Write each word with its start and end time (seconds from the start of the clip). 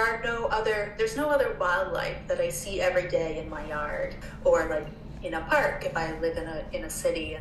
are 0.00 0.22
no 0.24 0.46
other 0.46 0.94
there's 0.98 1.16
no 1.16 1.28
other 1.28 1.56
wildlife 1.60 2.16
that 2.26 2.40
I 2.40 2.48
see 2.48 2.80
every 2.80 3.08
day 3.08 3.38
in 3.38 3.48
my 3.48 3.66
yard 3.66 4.16
or 4.44 4.66
like 4.68 4.88
in 5.22 5.34
a 5.34 5.40
park 5.42 5.84
if 5.84 5.96
I 5.96 6.18
live 6.20 6.36
in 6.36 6.46
a 6.46 6.64
in 6.72 6.84
a 6.84 6.90
city. 6.90 7.36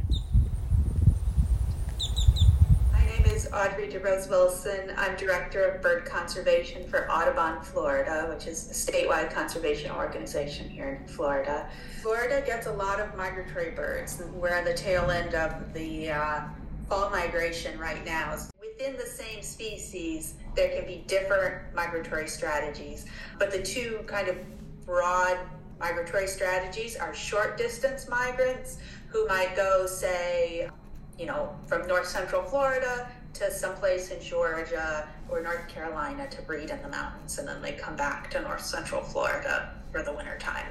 My 2.92 3.06
name 3.06 3.26
is 3.26 3.50
Audrey 3.54 3.88
DeRose 3.88 4.30
Wilson. 4.30 4.94
I'm 4.98 5.16
director 5.16 5.64
of 5.64 5.82
bird 5.82 6.06
conservation 6.06 6.88
for 6.88 7.10
Audubon, 7.10 7.62
Florida, 7.62 8.28
which 8.34 8.48
is 8.48 8.70
a 8.70 8.92
statewide 8.92 9.34
conservation 9.34 9.92
organization 9.92 10.70
here 10.70 11.00
in 11.02 11.08
Florida. 11.08 11.70
Florida 12.02 12.44
gets 12.46 12.68
a 12.68 12.74
lot 12.74 13.00
of 13.00 13.16
migratory 13.16 13.72
birds. 13.72 14.22
We're 14.34 14.50
at 14.50 14.66
the 14.66 14.74
tail 14.74 15.10
end 15.12 15.34
of 15.36 15.74
the 15.74 16.12
uh, 16.12 16.42
fall 16.90 17.10
migration 17.10 17.80
right 17.80 18.04
now. 18.06 18.38
Within 18.80 18.96
the 18.96 19.06
same 19.06 19.42
species, 19.42 20.36
there 20.56 20.70
can 20.70 20.86
be 20.86 21.04
different 21.06 21.76
migratory 21.76 22.30
strategies, 22.30 23.06
but 23.38 23.52
the 23.52 23.62
two 23.62 24.00
kind 24.08 24.30
of 24.30 24.38
broad 24.86 25.38
migratory 25.82 26.28
strategies 26.28 26.96
are 26.96 27.14
short 27.14 27.58
distance 27.58 28.08
migrants 28.08 28.78
who 29.10 29.28
might 29.28 29.54
go, 29.54 29.86
say, 29.86 30.70
you 31.18 31.26
know, 31.26 31.54
from 31.68 31.88
north 31.88 32.08
central 32.08 32.42
Florida 32.42 33.12
to 33.34 33.52
someplace 33.52 34.12
in 34.12 34.22
Georgia 34.22 35.10
or 35.28 35.42
North 35.42 35.68
Carolina 35.68 36.30
to 36.30 36.42
breed 36.44 36.70
in 36.70 36.82
the 36.82 36.88
mountains, 36.88 37.38
and 37.38 37.46
then 37.46 37.62
they 37.62 37.74
come 37.74 37.98
back 37.98 38.32
to 38.32 38.42
north 38.42 38.64
central 38.64 39.02
Florida 39.02 39.74
for 39.92 40.04
the 40.04 40.14
winter 40.14 40.38
time. 40.38 40.68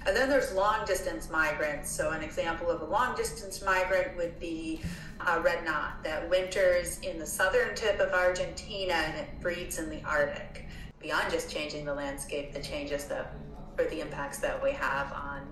And 0.00 0.06
then 0.18 0.28
there's 0.28 0.52
long 0.52 0.84
distance 0.84 1.30
migrants. 1.30 1.90
So, 1.90 2.10
an 2.10 2.22
example 2.22 2.70
of 2.70 2.82
a 2.82 2.84
long 2.84 3.14
distance 3.14 3.62
migrant 3.62 4.16
would 4.16 4.38
be 4.40 4.80
a 5.26 5.40
red 5.40 5.64
knot 5.64 6.02
that 6.02 6.28
winters 6.28 6.98
in 7.00 7.18
the 7.18 7.26
southern 7.26 7.74
tip 7.76 8.00
of 8.00 8.12
Argentina 8.12 8.94
and 8.94 9.16
it 9.16 9.40
breeds 9.40 9.78
in 9.78 9.88
the 9.88 10.02
Arctic. 10.02 10.66
Beyond 11.00 11.30
just 11.30 11.50
changing 11.50 11.84
the 11.84 11.94
landscape, 11.94 12.52
the 12.52 12.60
changes 12.60 13.04
that, 13.04 13.34
or 13.78 13.84
the 13.84 14.00
impacts 14.00 14.38
that 14.38 14.60
we 14.60 14.72
have 14.72 15.12
on 15.12 15.42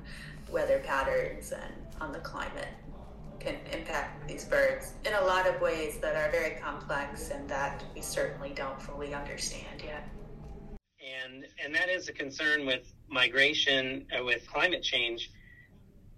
weather 0.50 0.83
patterns 0.84 1.53
and 1.53 1.73
on 2.01 2.11
the 2.12 2.19
climate 2.19 2.69
can 3.39 3.56
impact 3.73 4.27
these 4.27 4.45
birds 4.45 4.95
in 5.05 5.14
a 5.14 5.20
lot 5.20 5.47
of 5.47 5.61
ways 5.61 5.98
that 5.98 6.17
are 6.17 6.30
very 6.33 6.58
complex 6.58 7.30
and 7.30 7.48
that 7.48 7.84
we 7.95 8.01
certainly 8.01 8.51
don't 8.51 8.80
fully 8.83 9.14
understand 9.14 9.83
yet. 9.84 10.08
And 11.25 11.47
and 11.62 11.73
that 11.75 11.89
is 11.89 12.08
a 12.08 12.12
concern 12.12 12.67
with 12.67 12.92
migration 13.09 14.07
uh, 14.17 14.25
with 14.25 14.47
climate 14.51 14.83
change. 14.83 15.31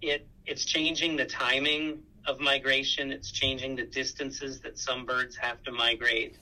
It 0.01 0.27
it's 0.45 0.65
changing 0.65 1.15
the 1.15 1.25
timing 1.25 1.99
of 2.25 2.39
migration. 2.39 3.11
It's 3.11 3.31
changing 3.31 3.75
the 3.75 3.85
distances 3.85 4.59
that 4.61 4.77
some 4.77 5.05
birds 5.05 5.35
have 5.35 5.61
to 5.63 5.71
migrate. 5.71 6.37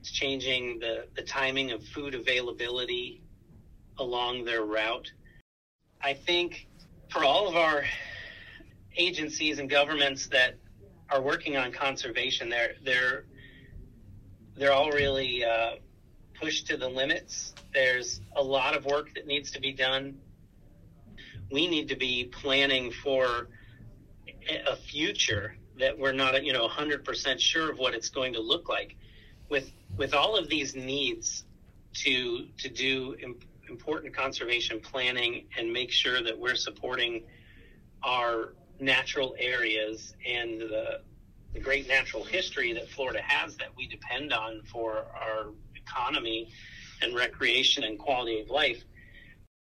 It's 0.00 0.10
changing 0.10 0.78
the, 0.78 1.06
the 1.14 1.22
timing 1.22 1.72
of 1.72 1.84
food 1.84 2.14
availability 2.14 3.22
along 3.98 4.44
their 4.44 4.64
route. 4.64 5.10
I 6.02 6.14
think 6.14 6.68
for 7.10 7.24
all 7.24 7.48
of 7.48 7.56
our 7.56 7.84
agencies 8.96 9.58
and 9.58 9.68
governments 9.68 10.26
that 10.28 10.56
are 11.10 11.20
working 11.20 11.56
on 11.56 11.72
conservation, 11.72 12.48
they're 12.48 12.74
they're 12.84 13.24
they're 14.56 14.72
all 14.72 14.90
really 14.90 15.44
uh, 15.44 15.72
pushed 16.40 16.66
to 16.68 16.76
the 16.76 16.88
limits. 16.88 17.54
There's 17.72 18.20
a 18.34 18.42
lot 18.42 18.76
of 18.76 18.84
work 18.84 19.14
that 19.14 19.26
needs 19.26 19.50
to 19.52 19.60
be 19.60 19.72
done. 19.72 20.18
We 21.50 21.66
need 21.66 21.88
to 21.88 21.96
be 21.96 22.24
planning 22.24 22.90
for 22.90 23.48
a 24.66 24.76
future 24.76 25.56
that 25.78 25.98
we're 25.98 26.12
not, 26.12 26.42
you 26.44 26.52
know, 26.52 26.66
100% 26.68 27.40
sure 27.40 27.70
of 27.70 27.78
what 27.78 27.94
it's 27.94 28.08
going 28.08 28.32
to 28.34 28.40
look 28.40 28.68
like. 28.68 28.96
With 29.48 29.72
with 29.96 30.14
all 30.14 30.36
of 30.36 30.48
these 30.48 30.76
needs 30.76 31.44
to 31.94 32.46
to 32.58 32.68
do 32.68 33.16
important 33.68 34.14
conservation 34.14 34.80
planning 34.80 35.46
and 35.56 35.72
make 35.72 35.90
sure 35.90 36.22
that 36.22 36.38
we're 36.38 36.54
supporting 36.54 37.22
our 38.02 38.54
natural 38.78 39.34
areas 39.38 40.14
and 40.26 40.60
the, 40.60 41.00
the 41.52 41.60
great 41.60 41.88
natural 41.88 42.24
history 42.24 42.72
that 42.72 42.88
Florida 42.88 43.20
has 43.22 43.56
that 43.56 43.68
we 43.76 43.86
depend 43.86 44.32
on 44.32 44.62
for 44.72 45.06
our 45.14 45.52
economy 45.90 46.48
and 47.02 47.14
recreation 47.14 47.84
and 47.84 47.98
quality 47.98 48.40
of 48.40 48.50
life. 48.50 48.82